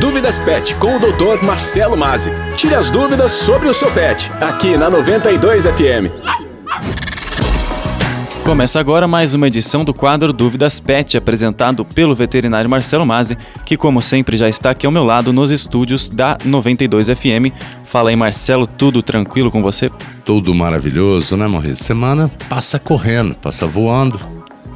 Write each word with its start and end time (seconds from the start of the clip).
Dúvidas 0.00 0.38
Pet 0.38 0.74
com 0.74 0.96
o 0.96 0.98
Dr. 0.98 1.42
Marcelo 1.42 1.96
Mazzi. 1.96 2.30
Tire 2.54 2.74
as 2.74 2.90
dúvidas 2.90 3.32
sobre 3.32 3.66
o 3.66 3.72
seu 3.72 3.90
pet, 3.92 4.30
aqui 4.42 4.76
na 4.76 4.90
92 4.90 5.64
FM. 5.64 6.12
Começa 8.44 8.78
agora 8.78 9.08
mais 9.08 9.32
uma 9.32 9.46
edição 9.46 9.86
do 9.86 9.94
quadro 9.94 10.34
Dúvidas 10.34 10.78
Pet, 10.78 11.16
apresentado 11.16 11.82
pelo 11.82 12.14
veterinário 12.14 12.68
Marcelo 12.68 13.06
Mazzi, 13.06 13.38
que 13.64 13.74
como 13.74 14.02
sempre 14.02 14.36
já 14.36 14.50
está 14.50 14.70
aqui 14.70 14.84
ao 14.84 14.92
meu 14.92 15.02
lado 15.02 15.32
nos 15.32 15.50
estúdios 15.50 16.10
da 16.10 16.36
92 16.44 17.08
FM. 17.08 17.50
Fala 17.86 18.10
aí, 18.10 18.16
Marcelo, 18.16 18.66
tudo 18.66 19.02
tranquilo 19.02 19.50
com 19.50 19.62
você? 19.62 19.90
Tudo 20.26 20.54
maravilhoso, 20.54 21.38
né, 21.38 21.48
Maurício? 21.48 21.82
Semana 21.82 22.30
passa 22.50 22.78
correndo, 22.78 23.34
passa 23.34 23.66
voando. 23.66 24.20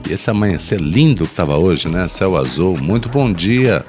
E 0.09 0.14
esse 0.14 0.30
amanhecer 0.30 0.80
lindo 0.80 1.25
que 1.25 1.30
estava 1.30 1.59
hoje, 1.59 1.91
né? 1.91 2.09
Céu 2.09 2.39
azul, 2.39 2.79
muito 2.79 3.11
bom 3.11 3.30
dia 3.30 3.84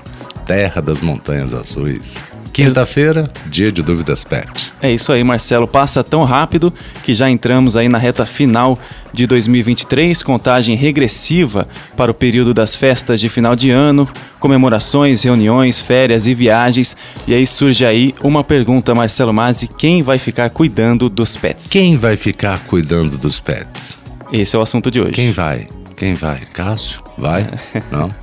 terra 0.52 0.82
das 0.82 1.00
montanhas 1.00 1.54
azuis. 1.54 2.18
Quinta-feira, 2.52 3.32
dia 3.46 3.72
de 3.72 3.82
dúvidas 3.82 4.26
pet. 4.26 4.74
É 4.82 4.92
isso 4.92 5.14
aí, 5.14 5.24
Marcelo. 5.24 5.66
Passa 5.66 6.04
tão 6.04 6.26
rápido 6.26 6.74
que 7.06 7.14
já 7.14 7.30
entramos 7.30 7.78
aí 7.78 7.88
na 7.88 7.98
reta 7.98 8.26
final 8.26 8.78
de 9.14 9.26
2023, 9.26 10.22
contagem 10.22 10.76
regressiva 10.76 11.66
para 11.96 12.12
o 12.12 12.14
período 12.14 12.54
das 12.54 12.76
festas 12.76 13.22
de 13.22 13.30
final 13.30 13.56
de 13.56 13.72
ano, 13.72 14.06
comemorações, 14.42 15.24
reuniões, 15.24 15.80
férias 15.80 16.28
e 16.28 16.36
viagens. 16.36 16.98
E 17.26 17.34
aí 17.34 17.48
surge 17.48 17.86
aí 17.86 18.14
uma 18.22 18.44
pergunta, 18.44 18.94
Marcelo 18.94 19.34
Mazzi, 19.34 19.70
quem 19.70 20.04
vai 20.04 20.20
ficar 20.20 20.50
cuidando 20.50 21.08
dos 21.08 21.38
pets? 21.38 21.70
Quem 21.70 21.96
vai 21.96 22.18
ficar 22.18 22.60
cuidando 22.66 23.18
dos 23.18 23.40
pets? 23.40 23.96
Esse 24.34 24.58
é 24.58 24.60
o 24.60 24.62
assunto 24.62 24.92
de 24.92 25.00
hoje. 25.00 25.14
Quem 25.14 25.32
vai? 25.32 25.70
Quem 25.96 26.14
vai? 26.14 26.42
Cássio? 26.52 27.02
Vai? 27.18 27.48
Não? 27.90 28.21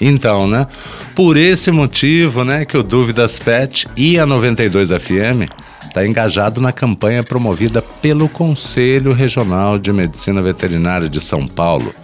Então, 0.00 0.46
né? 0.46 0.66
Por 1.14 1.36
esse 1.36 1.70
motivo, 1.70 2.44
né, 2.44 2.64
que 2.64 2.76
o 2.76 2.82
Dúvidas 2.82 3.38
Pet 3.38 3.86
e 3.96 4.18
a 4.18 4.26
92 4.26 4.90
FM 4.90 5.50
está 5.84 6.06
engajado 6.06 6.60
na 6.60 6.72
campanha 6.72 7.22
promovida 7.22 7.80
pelo 7.80 8.28
Conselho 8.28 9.12
Regional 9.12 9.78
de 9.78 9.92
Medicina 9.92 10.42
Veterinária 10.42 11.08
de 11.08 11.20
São 11.20 11.46
Paulo, 11.46 11.94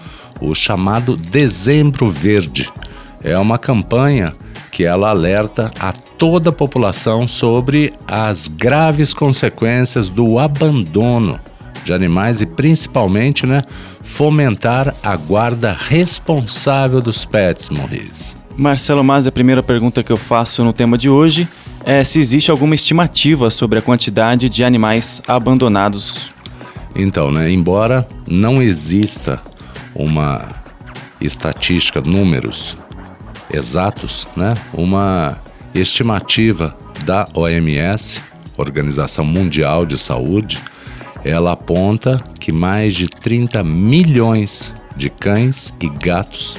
o 0.40 0.54
chamado 0.54 1.16
Dezembro 1.16 2.10
Verde. 2.10 2.70
É 3.22 3.38
uma 3.38 3.58
campanha 3.58 4.34
que 4.70 4.84
ela 4.84 5.10
alerta 5.10 5.70
a 5.78 5.92
toda 5.92 6.48
a 6.48 6.52
população 6.52 7.26
sobre 7.26 7.92
as 8.08 8.48
graves 8.48 9.12
consequências 9.12 10.08
do 10.08 10.38
abandono 10.38 11.38
de 11.84 11.92
animais 11.92 12.40
e 12.40 12.46
principalmente, 12.46 13.46
né, 13.46 13.60
fomentar 14.02 14.94
a 15.02 15.16
guarda 15.16 15.76
responsável 15.78 17.00
dos 17.00 17.24
pets, 17.24 17.68
Maurício. 17.68 18.36
Marcelo 18.56 19.02
Mas, 19.02 19.26
a 19.26 19.32
primeira 19.32 19.62
pergunta 19.62 20.02
que 20.02 20.12
eu 20.12 20.16
faço 20.16 20.62
no 20.62 20.72
tema 20.72 20.98
de 20.98 21.08
hoje 21.08 21.48
é 21.84 22.04
se 22.04 22.20
existe 22.20 22.50
alguma 22.50 22.74
estimativa 22.74 23.50
sobre 23.50 23.78
a 23.78 23.82
quantidade 23.82 24.48
de 24.48 24.62
animais 24.62 25.22
abandonados. 25.26 26.32
Então, 26.94 27.32
né, 27.32 27.50
embora 27.50 28.06
não 28.28 28.62
exista 28.62 29.40
uma 29.94 30.48
estatística, 31.20 32.00
números 32.00 32.76
exatos, 33.52 34.26
né, 34.36 34.54
uma 34.72 35.38
estimativa 35.74 36.76
da 37.04 37.26
OMS, 37.34 38.20
Organização 38.56 39.24
Mundial 39.24 39.86
de 39.86 39.96
Saúde, 39.96 40.58
ela 41.24 41.52
aponta 41.52 42.22
que 42.38 42.50
mais 42.50 42.94
de 42.94 43.06
30 43.06 43.62
milhões 43.62 44.72
de 44.96 45.08
cães 45.08 45.72
e 45.80 45.88
gatos 45.88 46.56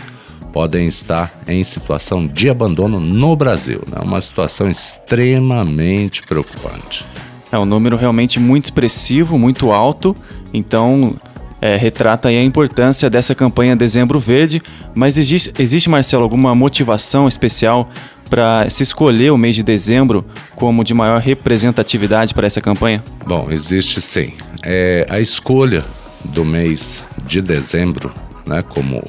podem 0.51 0.87
estar 0.87 1.41
em 1.47 1.63
situação 1.63 2.27
de 2.27 2.49
abandono 2.49 2.99
no 2.99 3.35
Brasil. 3.35 3.81
É 3.91 3.95
né? 3.95 4.01
uma 4.03 4.21
situação 4.21 4.69
extremamente 4.69 6.21
preocupante. 6.21 7.03
É 7.51 7.57
um 7.57 7.65
número 7.65 7.97
realmente 7.97 8.39
muito 8.39 8.65
expressivo, 8.65 9.37
muito 9.37 9.71
alto. 9.71 10.15
Então, 10.53 11.15
é, 11.59 11.75
retrata 11.75 12.27
a 12.27 12.43
importância 12.43 13.09
dessa 13.09 13.33
campanha 13.33 13.75
Dezembro 13.75 14.19
Verde. 14.19 14.61
Mas 14.93 15.17
existe, 15.17 15.51
existe 15.57 15.89
Marcelo, 15.89 16.23
alguma 16.23 16.53
motivação 16.53 17.27
especial 17.27 17.89
para 18.33 18.67
se 18.67 18.81
escolher 18.81 19.31
o 19.31 19.37
mês 19.37 19.55
de 19.55 19.61
dezembro 19.61 20.25
como 20.55 20.83
de 20.83 20.91
maior 20.91 21.21
representatividade 21.21 22.33
para 22.33 22.47
essa 22.47 22.59
campanha? 22.59 23.03
Bom, 23.27 23.51
existe 23.51 24.01
sim. 24.01 24.33
É, 24.63 25.05
a 25.07 25.19
escolha 25.19 25.85
do 26.25 26.43
mês 26.43 27.03
de 27.27 27.39
dezembro, 27.39 28.11
né, 28.47 28.63
como 28.63 29.03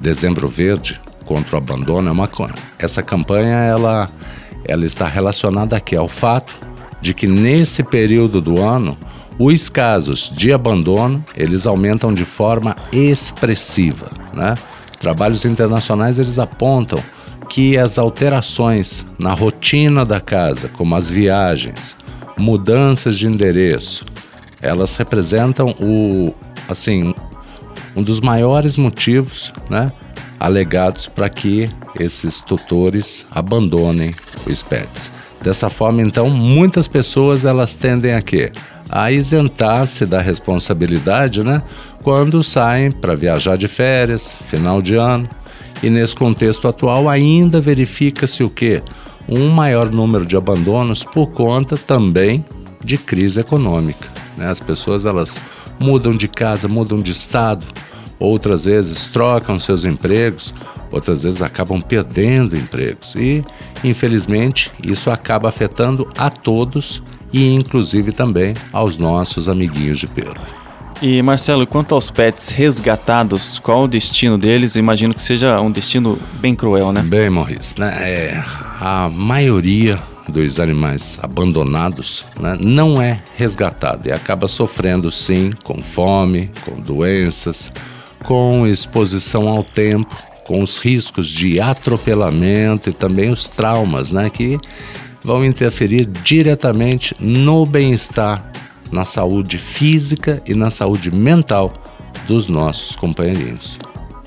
Dezembro 0.00 0.46
Verde 0.46 1.00
contra 1.24 1.56
o 1.56 1.58
abandono, 1.58 2.08
é 2.08 2.12
uma 2.12 2.30
essa 2.78 3.02
campanha 3.02 3.56
ela, 3.56 4.08
ela 4.64 4.84
está 4.84 5.08
relacionada 5.08 5.76
aqui 5.76 5.96
ao 5.96 6.06
fato 6.06 6.54
de 7.00 7.12
que 7.12 7.26
nesse 7.26 7.82
período 7.82 8.40
do 8.40 8.62
ano 8.62 8.96
os 9.36 9.68
casos 9.68 10.30
de 10.32 10.52
abandono 10.52 11.24
eles 11.36 11.66
aumentam 11.66 12.14
de 12.14 12.24
forma 12.24 12.76
expressiva, 12.92 14.12
né? 14.32 14.54
Trabalhos 15.00 15.44
internacionais 15.44 16.20
eles 16.20 16.38
apontam 16.38 17.02
que 17.54 17.78
as 17.78 17.98
alterações 17.98 19.04
na 19.16 19.32
rotina 19.32 20.04
da 20.04 20.20
casa, 20.20 20.68
como 20.68 20.96
as 20.96 21.08
viagens, 21.08 21.96
mudanças 22.36 23.16
de 23.16 23.28
endereço, 23.28 24.04
elas 24.60 24.96
representam 24.96 25.68
o 25.78 26.34
assim 26.68 27.14
um 27.94 28.02
dos 28.02 28.18
maiores 28.18 28.76
motivos, 28.76 29.52
né, 29.70 29.92
alegados 30.40 31.06
para 31.06 31.30
que 31.30 31.68
esses 32.00 32.40
tutores 32.40 33.24
abandonem 33.30 34.12
os 34.48 34.60
pets. 34.64 35.08
Dessa 35.40 35.70
forma, 35.70 36.02
então, 36.02 36.28
muitas 36.28 36.88
pessoas 36.88 37.44
elas 37.44 37.76
tendem 37.76 38.14
a 38.14 38.20
quê? 38.20 38.50
A 38.90 39.12
isentar-se 39.12 40.04
da 40.06 40.20
responsabilidade, 40.20 41.44
né, 41.44 41.62
quando 42.02 42.42
saem 42.42 42.90
para 42.90 43.14
viajar 43.14 43.56
de 43.56 43.68
férias, 43.68 44.36
final 44.48 44.82
de 44.82 44.96
ano, 44.96 45.28
e 45.84 45.90
nesse 45.90 46.14
contexto 46.14 46.66
atual 46.66 47.10
ainda 47.10 47.60
verifica-se 47.60 48.42
o 48.42 48.48
que? 48.48 48.82
Um 49.28 49.50
maior 49.50 49.90
número 49.90 50.24
de 50.24 50.34
abandonos 50.34 51.04
por 51.04 51.26
conta 51.26 51.76
também 51.76 52.42
de 52.82 52.96
crise 52.96 53.40
econômica. 53.40 54.08
Né? 54.34 54.48
As 54.48 54.60
pessoas 54.60 55.04
elas 55.04 55.38
mudam 55.78 56.16
de 56.16 56.26
casa, 56.26 56.66
mudam 56.68 57.02
de 57.02 57.12
estado, 57.12 57.66
outras 58.18 58.64
vezes 58.64 59.08
trocam 59.08 59.60
seus 59.60 59.84
empregos, 59.84 60.54
outras 60.90 61.22
vezes 61.22 61.42
acabam 61.42 61.82
perdendo 61.82 62.56
empregos. 62.56 63.14
E, 63.14 63.44
infelizmente, 63.84 64.72
isso 64.86 65.10
acaba 65.10 65.50
afetando 65.50 66.08
a 66.16 66.30
todos 66.30 67.02
e, 67.30 67.52
inclusive, 67.52 68.10
também 68.10 68.54
aos 68.72 68.96
nossos 68.96 69.50
amiguinhos 69.50 69.98
de 69.98 70.06
pelo. 70.06 70.63
E 71.02 71.20
Marcelo, 71.22 71.66
quanto 71.66 71.94
aos 71.94 72.10
pets 72.10 72.48
resgatados, 72.48 73.58
qual 73.58 73.84
o 73.84 73.88
destino 73.88 74.38
deles? 74.38 74.76
imagino 74.76 75.12
que 75.12 75.22
seja 75.22 75.60
um 75.60 75.70
destino 75.70 76.18
bem 76.40 76.54
cruel, 76.54 76.92
né? 76.92 77.02
Bem, 77.02 77.28
Maurício, 77.28 77.80
né? 77.80 77.94
É, 78.00 78.44
a 78.80 79.08
maioria 79.08 80.00
dos 80.28 80.58
animais 80.58 81.18
abandonados 81.22 82.24
né, 82.40 82.56
não 82.62 83.00
é 83.00 83.20
resgatado 83.36 84.08
e 84.08 84.12
acaba 84.12 84.48
sofrendo 84.48 85.10
sim 85.10 85.50
com 85.62 85.82
fome, 85.82 86.50
com 86.64 86.80
doenças, 86.80 87.72
com 88.22 88.66
exposição 88.66 89.48
ao 89.48 89.62
tempo, 89.62 90.16
com 90.46 90.62
os 90.62 90.78
riscos 90.78 91.26
de 91.28 91.60
atropelamento 91.60 92.90
e 92.90 92.92
também 92.92 93.30
os 93.30 93.48
traumas, 93.48 94.10
né, 94.10 94.30
que 94.30 94.58
vão 95.22 95.44
interferir 95.44 96.06
diretamente 96.06 97.14
no 97.18 97.64
bem-estar 97.64 98.50
na 98.94 99.04
saúde 99.04 99.58
física 99.58 100.40
e 100.46 100.54
na 100.54 100.70
saúde 100.70 101.10
mental 101.10 101.72
dos 102.26 102.48
nossos 102.48 102.94
companheirinhos. 102.94 103.76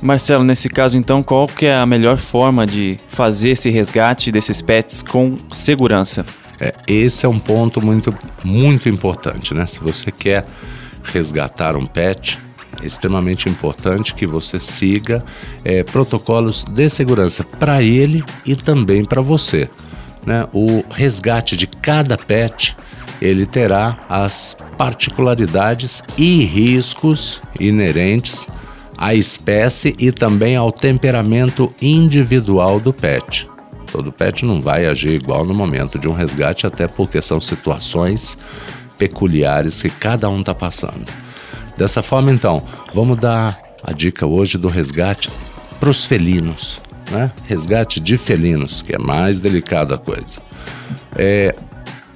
Marcelo, 0.02 0.44
nesse 0.44 0.70
caso 0.70 0.98
então, 0.98 1.24
qual 1.24 1.48
que 1.48 1.66
é 1.66 1.76
a 1.76 1.86
melhor 1.86 2.18
forma 2.18 2.68
de 2.68 2.98
fazer 3.08 3.52
esse 3.52 3.70
resgate 3.70 4.31
desses 4.31 4.62
pets 4.62 5.02
com 5.02 5.36
segurança? 5.52 6.24
É, 6.60 6.74
esse 6.86 7.25
é 7.25 7.30
um 7.30 7.40
ponto 7.40 7.84
muito, 7.84 8.14
muito 8.44 8.90
importante, 8.90 9.54
né? 9.54 9.66
Se 9.66 9.80
você 9.80 10.12
quer 10.12 10.46
resgatar 11.04 11.75
um 11.75 11.86
pet, 11.86 12.38
é 12.81 12.86
extremamente 12.86 13.50
importante 13.50 14.13
que 14.13 14.28
você 14.28 14.60
siga 14.60 15.24
é, 15.63 15.84
protocolos 15.84 16.63
de 16.63 16.90
segurança 16.90 17.44
para 17.44 17.81
ele 17.81 18.24
e 18.46 18.56
também 18.56 19.04
para 19.04 19.22
você. 19.22 19.70
Né? 20.25 20.48
O 20.54 20.84
resgate 20.90 21.56
de 21.56 21.66
cada 21.66 22.18
pet 22.18 22.75
ele 23.22 23.46
terá 23.46 23.98
as 24.10 24.56
particularidades 24.78 26.04
e 26.18 26.44
riscos 26.44 27.42
inerentes 27.60 28.48
à 28.98 29.14
espécie 29.14 29.94
e 30.00 30.12
também 30.12 30.56
ao 30.56 30.72
temperamento 30.72 31.74
individual 31.81 32.80
do 32.80 32.92
pet. 32.92 33.48
Todo 33.92 34.12
pet 34.12 34.44
não 34.44 34.62
vai 34.62 34.86
agir 34.86 35.12
igual 35.12 35.46
no 35.46 35.54
momento 35.54 35.98
de 35.98 36.08
um 36.08 36.14
resgate, 36.14 36.68
até 36.68 36.88
porque 36.88 37.22
são 37.22 37.40
situações 37.40 38.38
peculiares 38.98 39.81
que 39.81 39.90
cada 39.90 40.30
um 40.30 40.42
está 40.42 40.54
passando. 40.54 41.06
Dessa 41.78 42.02
forma, 42.02 42.31
então, 42.31 42.62
vamos 42.94 43.18
dar 43.18 43.58
a 43.84 43.94
dica 43.94 44.25
hoje 44.25 44.58
do 44.58 44.68
resgate 44.68 45.30
para 45.80 45.90
os 45.90 46.06
felinos. 46.06 46.80
né? 47.12 47.31
Resgate 47.48 48.00
de 48.00 48.18
felinos, 48.18 48.81
que 48.81 48.96
é 48.96 48.98
mais 48.98 49.40
delicada 49.40 49.96
a 49.96 49.98
coisa. 49.98 50.40
É, 51.16 51.56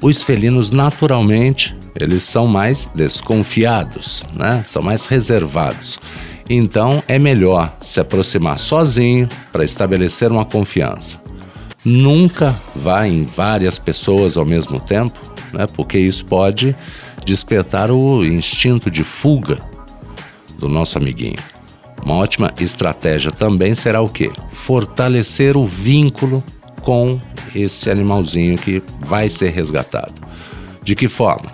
os 0.01 0.23
felinos, 0.23 0.71
naturalmente, 0.71 1.75
eles 1.99 2.23
são 2.23 2.47
mais 2.47 2.89
desconfiados, 2.95 4.23
né? 4.33 4.63
São 4.65 4.81
mais 4.81 5.05
reservados. 5.05 5.99
Então, 6.49 7.03
é 7.07 7.19
melhor 7.19 7.71
se 7.81 7.99
aproximar 7.99 8.57
sozinho 8.57 9.27
para 9.51 9.63
estabelecer 9.63 10.31
uma 10.31 10.43
confiança. 10.43 11.21
Nunca 11.85 12.55
vá 12.75 13.07
em 13.07 13.25
várias 13.25 13.77
pessoas 13.77 14.37
ao 14.37 14.45
mesmo 14.45 14.79
tempo, 14.79 15.19
né? 15.53 15.67
Porque 15.67 15.99
isso 15.99 16.25
pode 16.25 16.75
despertar 17.25 17.91
o 17.91 18.25
instinto 18.25 18.89
de 18.89 19.03
fuga 19.03 19.59
do 20.57 20.67
nosso 20.67 20.97
amiguinho. 20.97 21.39
Uma 22.03 22.15
ótima 22.15 22.51
estratégia 22.59 23.31
também 23.31 23.75
será 23.75 24.01
o 24.01 24.09
quê? 24.09 24.31
Fortalecer 24.51 25.55
o 25.55 25.65
vínculo 25.65 26.43
com 26.81 27.19
esse 27.55 27.89
animalzinho 27.89 28.57
que 28.57 28.81
vai 28.99 29.29
ser 29.29 29.51
resgatado. 29.51 30.13
De 30.83 30.95
que 30.95 31.07
forma? 31.07 31.51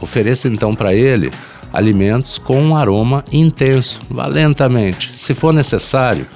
Ofereça 0.00 0.48
então 0.48 0.74
para 0.74 0.94
ele 0.94 1.30
alimentos 1.72 2.38
com 2.38 2.60
um 2.60 2.76
aroma 2.76 3.24
intenso, 3.30 4.00
vá 4.08 4.26
lentamente. 4.26 5.12
Se 5.16 5.34
for 5.34 5.52
necessário, 5.52 6.26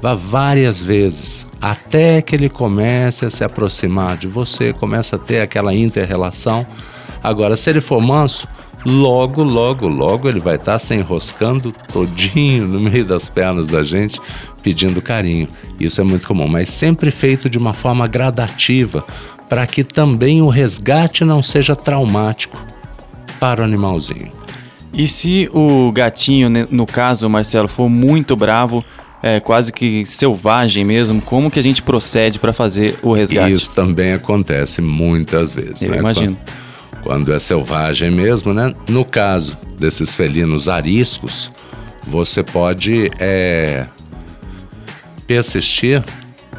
vá 0.00 0.14
várias 0.14 0.82
vezes 0.82 1.46
até 1.60 2.20
que 2.20 2.34
ele 2.34 2.48
comece 2.48 3.24
a 3.24 3.30
se 3.30 3.44
aproximar 3.44 4.16
de 4.16 4.26
você, 4.26 4.72
comece 4.72 5.14
a 5.14 5.18
ter 5.18 5.40
aquela 5.40 5.74
inter-relação. 5.74 6.66
Agora, 7.22 7.56
se 7.56 7.70
ele 7.70 7.80
for 7.80 8.02
manso, 8.02 8.48
logo, 8.84 9.42
logo, 9.42 9.86
logo 9.86 10.28
ele 10.28 10.40
vai 10.40 10.56
estar 10.56 10.72
tá 10.72 10.78
se 10.78 10.94
enroscando 10.94 11.72
todinho 11.92 12.66
no 12.66 12.80
meio 12.80 13.04
das 13.04 13.28
pernas 13.28 13.66
da 13.66 13.84
gente, 13.84 14.20
pedindo 14.62 15.00
carinho. 15.00 15.46
Isso 15.78 16.00
é 16.00 16.04
muito 16.04 16.26
comum, 16.26 16.48
mas 16.48 16.68
sempre 16.68 17.10
feito 17.10 17.48
de 17.48 17.58
uma 17.58 17.72
forma 17.72 18.06
gradativa, 18.06 19.04
para 19.48 19.66
que 19.66 19.84
também 19.84 20.40
o 20.42 20.48
resgate 20.48 21.24
não 21.24 21.42
seja 21.42 21.76
traumático 21.76 22.58
para 23.38 23.60
o 23.60 23.64
animalzinho. 23.64 24.32
E 24.94 25.08
se 25.08 25.48
o 25.52 25.90
gatinho, 25.92 26.50
no 26.70 26.86
caso, 26.86 27.28
Marcelo, 27.28 27.66
for 27.66 27.88
muito 27.88 28.36
bravo, 28.36 28.84
é, 29.22 29.40
quase 29.40 29.72
que 29.72 30.04
selvagem 30.04 30.84
mesmo, 30.84 31.22
como 31.22 31.50
que 31.50 31.58
a 31.58 31.62
gente 31.62 31.82
procede 31.82 32.38
para 32.38 32.52
fazer 32.52 32.98
o 33.02 33.12
resgate? 33.12 33.52
Isso 33.52 33.70
também 33.70 34.12
acontece 34.12 34.82
muitas 34.82 35.54
vezes. 35.54 35.80
Eu 35.80 35.90
né? 35.90 35.98
imagino. 35.98 36.36
Quando 36.36 36.61
quando 37.02 37.32
é 37.32 37.38
selvagem 37.38 38.10
mesmo, 38.10 38.54
né? 38.54 38.74
No 38.88 39.04
caso 39.04 39.56
desses 39.78 40.14
felinos 40.14 40.68
ariscos, 40.68 41.50
você 42.06 42.42
pode 42.42 43.10
é, 43.18 43.86
persistir 45.26 46.02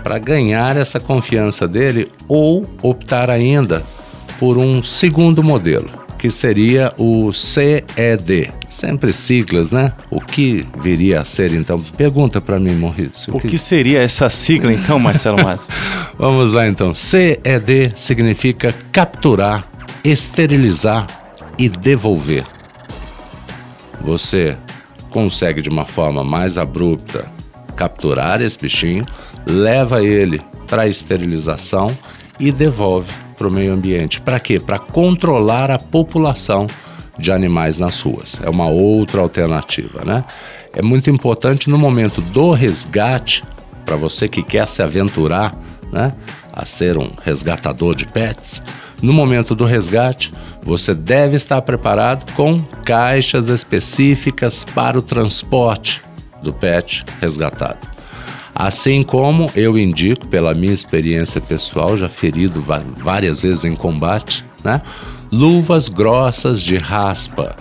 para 0.04 0.18
ganhar 0.18 0.76
essa 0.76 1.00
confiança 1.00 1.68
dele 1.68 2.10
ou 2.28 2.64
optar 2.82 3.30
ainda 3.30 3.82
por 4.38 4.58
um 4.58 4.84
segundo 4.84 5.42
modelo, 5.42 5.90
que 6.18 6.30
seria 6.30 6.94
o 6.98 7.32
CED. 7.32 8.52
Sempre 8.70 9.14
siglas, 9.14 9.72
né? 9.72 9.94
O 10.10 10.20
que 10.20 10.66
viria 10.82 11.22
a 11.22 11.26
ser 11.26 11.54
então? 11.54 11.80
Pergunta 11.80 12.42
para 12.42 12.60
mim, 12.60 12.76
Maurício. 12.76 13.32
O, 13.32 13.38
o 13.38 13.40
que... 13.40 13.50
que... 13.50 13.58
seria 13.58 14.02
essa 14.02 14.30
sigla 14.30 14.74
então, 14.74 14.98
Marcelo 15.00 15.42
Massa? 15.42 15.72
Vamos 16.18 16.52
lá 16.52 16.68
então. 16.68 16.94
CED 16.94 17.94
significa 17.96 18.74
capturar 18.92 19.73
esterilizar 20.04 21.08
e 21.58 21.70
devolver. 21.70 22.46
Você 24.02 24.58
consegue 25.10 25.62
de 25.62 25.70
uma 25.70 25.86
forma 25.86 26.24
mais 26.24 26.58
abrupta 26.58 27.32
capturar 27.76 28.42
esse 28.42 28.58
bichinho, 28.60 29.06
leva 29.46 30.04
ele 30.04 30.42
para 30.68 30.88
esterilização 30.88 31.88
e 32.40 32.52
devolve 32.52 33.12
para 33.38 33.48
o 33.48 33.52
meio 33.52 33.74
ambiente. 33.74 34.20
Para 34.20 34.40
quê? 34.40 34.60
Para 34.60 34.80
controlar 34.80 35.72
a 35.72 35.80
população 35.80 36.68
de 37.18 37.32
animais 37.32 37.78
nas 37.78 38.00
ruas. 38.02 38.40
É 38.44 38.50
uma 38.50 38.68
outra 38.68 39.22
alternativa, 39.22 40.04
né? 40.04 40.26
É 40.74 40.82
muito 40.82 41.10
importante 41.10 41.70
no 41.70 41.78
momento 41.78 42.22
do 42.22 42.52
resgate, 42.52 43.44
para 43.86 43.96
você 43.96 44.28
que 44.28 44.42
quer 44.42 44.68
se 44.68 44.82
aventurar, 44.82 45.54
né, 45.92 46.14
a 46.52 46.66
ser 46.66 46.98
um 46.98 47.12
resgatador 47.24 47.96
de 47.96 48.06
pets, 48.08 48.62
no 49.04 49.12
momento 49.12 49.54
do 49.54 49.66
resgate, 49.66 50.32
você 50.64 50.94
deve 50.94 51.36
estar 51.36 51.62
preparado 51.62 52.32
com 52.32 52.58
caixas 52.86 53.50
específicas 53.50 54.64
para 54.64 54.98
o 54.98 55.02
transporte 55.02 56.02
do 56.42 56.54
pet 56.54 57.04
resgatado. 57.20 57.86
Assim 58.56 59.04
como 59.04 59.52
eu 59.56 59.78
indico, 59.78 60.28
pela 60.28 60.54
minha 60.54 60.74
experiência 60.74 61.42
pessoal, 61.42 61.98
já 61.98 62.08
ferido 62.08 62.64
várias 62.98 63.42
vezes 63.42 63.66
em 63.66 63.76
combate, 63.76 64.46
né? 64.64 64.82
luvas 65.30 65.90
grossas 65.90 66.62
de 66.62 66.78
raspa, 66.78 67.56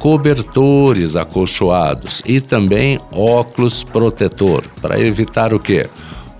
cobertores 0.00 1.14
acolchoados 1.14 2.22
e 2.26 2.40
também 2.40 2.98
óculos 3.12 3.84
protetor 3.84 4.64
para 4.80 4.98
evitar 4.98 5.54
o 5.54 5.60
que? 5.60 5.86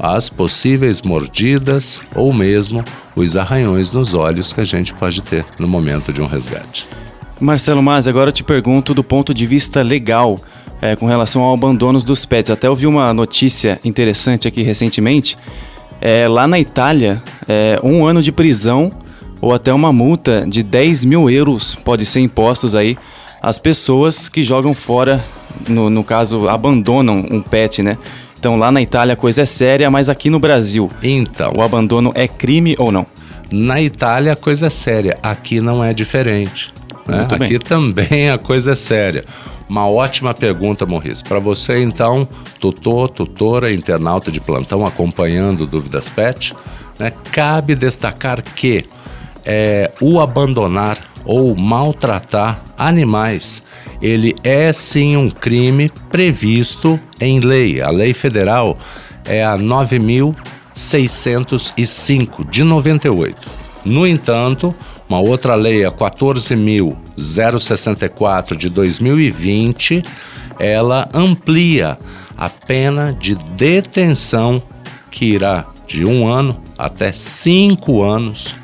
As 0.02 0.28
possíveis 0.28 1.00
mordidas 1.00 2.00
ou 2.12 2.32
mesmo 2.32 2.82
os 3.14 3.36
arranhões 3.36 3.92
nos 3.92 4.14
olhos 4.14 4.52
que 4.52 4.60
a 4.60 4.64
gente 4.64 4.92
pode 4.92 5.22
ter 5.22 5.46
no 5.60 5.68
momento 5.68 6.12
de 6.12 6.20
um 6.20 6.26
resgate. 6.26 6.88
Marcelo 7.40 7.80
Mas, 7.80 8.08
agora 8.08 8.30
eu 8.30 8.32
te 8.32 8.42
pergunto 8.42 8.94
do 8.94 9.04
ponto 9.04 9.32
de 9.32 9.46
vista 9.46 9.80
legal 9.80 10.36
é, 10.80 10.96
com 10.96 11.06
relação 11.06 11.42
ao 11.42 11.54
abandono 11.54 12.00
dos 12.02 12.26
pets. 12.26 12.50
Até 12.50 12.68
ouvi 12.68 12.84
uma 12.84 13.14
notícia 13.14 13.80
interessante 13.84 14.48
aqui 14.48 14.62
recentemente. 14.62 15.38
É, 16.00 16.26
lá 16.26 16.48
na 16.48 16.58
Itália, 16.58 17.22
é, 17.48 17.78
um 17.80 18.04
ano 18.04 18.20
de 18.20 18.32
prisão 18.32 18.90
ou 19.40 19.54
até 19.54 19.72
uma 19.72 19.92
multa 19.92 20.44
de 20.48 20.64
10 20.64 21.04
mil 21.04 21.30
euros 21.30 21.76
pode 21.76 22.04
ser 22.04 22.18
impostos 22.18 22.74
aí 22.74 22.96
às 23.40 23.56
pessoas 23.56 24.28
que 24.28 24.42
jogam 24.42 24.74
fora, 24.74 25.22
no, 25.68 25.88
no 25.88 26.02
caso, 26.02 26.48
abandonam 26.48 27.24
um 27.30 27.40
pet, 27.40 27.82
né? 27.82 27.96
Então 28.42 28.56
lá 28.56 28.72
na 28.72 28.82
Itália 28.82 29.12
a 29.12 29.16
coisa 29.16 29.42
é 29.42 29.44
séria, 29.44 29.88
mas 29.88 30.08
aqui 30.08 30.28
no 30.28 30.40
Brasil, 30.40 30.90
então, 31.00 31.52
o 31.54 31.62
abandono 31.62 32.10
é 32.12 32.26
crime 32.26 32.74
ou 32.76 32.90
não? 32.90 33.06
Na 33.52 33.80
Itália 33.80 34.32
a 34.32 34.36
coisa 34.36 34.66
é 34.66 34.68
séria, 34.68 35.16
aqui 35.22 35.60
não 35.60 35.84
é 35.84 35.94
diferente. 35.94 36.74
Né? 37.06 37.24
Aqui 37.30 37.56
também 37.60 38.30
a 38.30 38.38
coisa 38.38 38.72
é 38.72 38.74
séria. 38.74 39.24
Uma 39.68 39.88
ótima 39.88 40.34
pergunta, 40.34 40.84
Maurício. 40.84 41.24
Para 41.24 41.38
você, 41.38 41.78
então, 41.84 42.26
tutor, 42.58 43.10
tutora, 43.10 43.72
internauta 43.72 44.28
de 44.32 44.40
plantão 44.40 44.84
acompanhando 44.84 45.64
Dúvidas 45.64 46.08
Pet, 46.08 46.52
né, 46.98 47.12
cabe 47.30 47.76
destacar 47.76 48.42
que 48.42 48.84
é, 49.44 49.92
o 50.00 50.18
abandonar 50.20 50.98
ou 51.24 51.56
maltratar 51.56 52.62
animais 52.76 53.62
ele 54.02 54.34
é 54.42 54.70
sim 54.72 55.16
um 55.16 55.30
crime 55.30 55.88
previsto 56.10 56.98
em 57.20 57.38
lei. 57.38 57.80
A 57.80 57.90
lei 57.90 58.12
federal 58.12 58.76
é 59.24 59.44
a 59.44 59.56
9605 59.56 62.44
de 62.50 62.64
98. 62.64 63.36
No 63.84 64.04
entanto, 64.04 64.74
uma 65.08 65.20
outra 65.20 65.54
lei, 65.54 65.84
a 65.84 65.92
14064 65.92 68.56
de 68.56 68.68
2020, 68.68 70.02
ela 70.58 71.08
amplia 71.14 71.96
a 72.36 72.50
pena 72.50 73.12
de 73.12 73.36
detenção 73.36 74.60
que 75.12 75.26
irá 75.26 75.66
de 75.86 76.04
um 76.04 76.26
ano 76.26 76.60
até 76.76 77.12
cinco 77.12 78.02
anos 78.02 78.56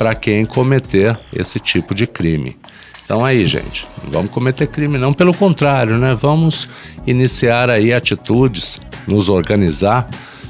para 0.00 0.14
quem 0.14 0.46
cometer 0.46 1.20
esse 1.30 1.60
tipo 1.60 1.94
de 1.94 2.06
crime. 2.06 2.56
Então 3.04 3.22
aí, 3.22 3.46
gente, 3.46 3.86
não 4.02 4.10
vamos 4.10 4.30
cometer 4.30 4.66
crime 4.66 4.96
não, 4.96 5.12
pelo 5.12 5.34
contrário, 5.34 5.98
né? 5.98 6.14
Vamos 6.14 6.66
iniciar 7.06 7.68
aí 7.68 7.92
atitudes, 7.92 8.80
nos 9.06 9.28
organizar 9.28 10.08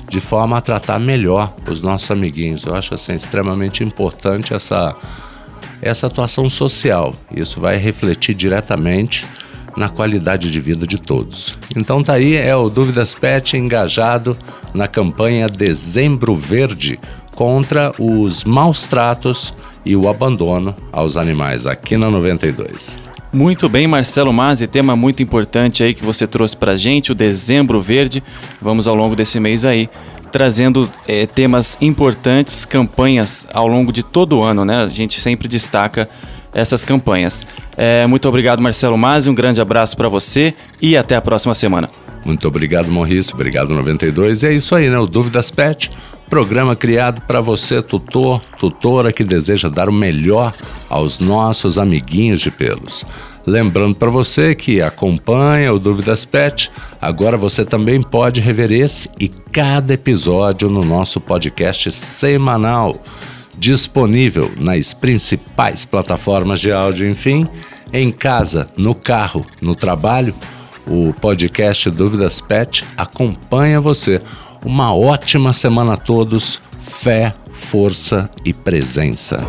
de 0.09 0.21
forma 0.21 0.57
a 0.57 0.61
tratar 0.61 1.01
melhor 1.01 1.53
os 1.69 1.83
nossos 1.83 2.09
amiguinhos. 2.13 2.63
Eu 2.63 2.77
acho 2.77 2.95
assim 2.95 3.17
extremamente 3.17 3.83
importante 3.83 4.55
essa 4.55 4.95
essa 5.83 6.07
atuação 6.07 6.49
social. 6.49 7.13
Isso 7.35 7.59
vai 7.59 7.77
refletir 7.77 8.37
diretamente 8.37 9.27
na 9.77 9.89
qualidade 9.89 10.51
de 10.51 10.61
vida 10.61 10.87
de 10.87 10.99
todos. 10.99 11.57
Então 11.77 12.03
tá 12.03 12.15
aí 12.15 12.35
é 12.35 12.55
o 12.55 12.69
Dúvidas 12.69 13.15
Pet 13.15 13.57
engajado 13.57 14.37
na 14.75 14.89
campanha 14.89 15.49
Dezembro 15.49 16.35
Verde 16.35 16.99
contra 17.35 17.93
os 17.99 18.45
maus 18.45 18.87
tratos 18.87 19.55
e 19.85 19.97
o 19.97 20.09
abandono 20.09 20.75
aos 20.93 21.17
animais 21.17 21.67
aqui 21.67 21.97
na 21.97 22.11
92. 22.11 22.97
Muito 23.33 23.69
bem, 23.69 23.87
Marcelo 23.87 24.33
Mazzi, 24.33 24.67
tema 24.67 24.97
muito 24.97 25.23
importante 25.23 25.85
aí 25.85 25.95
que 25.95 26.05
você 26.05 26.27
trouxe 26.27 26.57
para 26.57 26.77
gente, 26.77 27.13
o 27.13 27.15
Dezembro 27.15 27.81
Verde. 27.81 28.23
Vamos 28.61 28.89
ao 28.89 28.95
longo 28.95 29.15
desse 29.15 29.39
mês 29.39 29.65
aí 29.65 29.89
trazendo 30.31 30.89
é, 31.07 31.27
temas 31.27 31.77
importantes, 31.81 32.65
campanhas 32.65 33.47
ao 33.53 33.67
longo 33.67 33.93
de 33.93 34.03
todo 34.03 34.39
o 34.39 34.43
ano, 34.43 34.65
né? 34.65 34.83
A 34.83 34.89
gente 34.89 35.21
sempre 35.21 35.49
destaca 35.49 36.09
essas 36.55 36.85
campanhas. 36.85 37.47
É, 37.77 38.07
muito 38.07 38.29
obrigado, 38.29 38.61
Marcelo 38.61 38.97
Mazzi, 38.99 39.31
um 39.31 39.35
grande 39.35 39.61
abraço 39.61 39.97
para 39.97 40.09
você 40.09 40.55
e 40.81 40.97
até 40.97 41.17
a 41.17 41.21
próxima 41.21 41.55
semana. 41.55 41.89
Muito 42.25 42.47
obrigado, 42.47 42.91
Maurício. 42.91 43.35
Obrigado, 43.35 43.75
92. 43.75 44.43
E 44.43 44.47
é 44.47 44.53
isso 44.53 44.75
aí, 44.75 44.91
né? 44.91 44.99
O 44.99 45.07
Dúvidas 45.07 45.51
Pet, 45.51 45.91
programa 46.29 46.77
criado 46.77 47.23
para 47.23 47.41
você, 47.41 47.81
tutor, 47.83 48.43
tutora 48.59 49.13
que 49.13 49.25
deseja 49.25 49.69
dar 49.69 49.89
o 49.89 49.93
melhor 49.93 50.53
aos 50.89 51.19
nossos 51.19 51.79
amiguinhos 51.79 52.41
de 52.41 52.51
pelos. 52.51 53.05
Lembrando 53.47 53.97
para 53.97 54.11
você 54.11 54.55
que 54.55 54.83
acompanha 54.83 55.73
o 55.73 55.79
Dúvidas 55.79 56.25
Pet, 56.25 56.71
agora 57.01 57.39
você 57.39 57.65
também 57.65 58.03
pode 58.03 58.41
rever 58.41 58.71
esse 58.71 59.09
e 59.19 59.29
cada 59.29 59.95
episódio 59.95 60.69
no 60.69 60.85
nosso 60.85 61.21
podcast 61.21 61.91
semanal, 61.91 63.01
disponível 63.61 64.51
nas 64.57 64.95
principais 64.95 65.85
plataformas 65.85 66.61
de 66.61 66.73
áudio, 66.73 67.07
enfim, 67.07 67.47
em 67.93 68.11
casa, 68.11 68.67
no 68.77 68.95
carro, 68.95 69.47
no 69.61 69.75
trabalho. 69.75 70.35
O 70.87 71.13
podcast 71.13 71.91
Dúvidas 71.91 72.41
Pet 72.41 72.85
acompanha 72.97 73.81
você. 73.81 74.21
Uma 74.65 74.95
ótima 74.95 75.53
semana 75.53 75.93
a 75.93 75.97
todos. 75.97 76.61
Fé, 76.83 77.33
força 77.53 78.31
e 78.45 78.53
presença. 78.53 79.41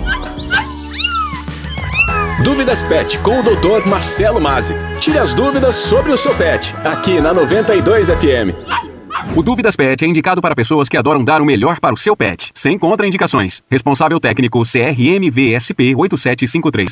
Dúvidas 2.44 2.84
Pet 2.84 3.18
com 3.20 3.40
o 3.40 3.44
Dr. 3.44 3.88
Marcelo 3.88 4.42
Mazzi. 4.42 4.76
Tire 5.00 5.20
as 5.20 5.34
dúvidas 5.34 5.76
sobre 5.76 6.12
o 6.12 6.18
seu 6.18 6.34
pet, 6.36 6.76
aqui 6.84 7.22
na 7.22 7.34
92 7.34 8.10
FM. 8.10 8.91
O 9.34 9.42
Dúvidas 9.42 9.78
Pet 9.78 10.04
é 10.04 10.08
indicado 10.08 10.42
para 10.42 10.54
pessoas 10.54 10.90
que 10.90 10.98
adoram 10.98 11.24
dar 11.24 11.42
o 11.42 11.46
melhor 11.46 11.80
para 11.80 11.94
o 11.94 11.98
seu 11.98 12.18
pet, 12.18 12.52
sem 12.54 12.78
contraindicações. 12.78 13.64
Responsável 13.72 14.20
técnico 14.20 14.62
CRM 14.64 15.32
VSP 15.32 15.96
8753. 15.96 16.90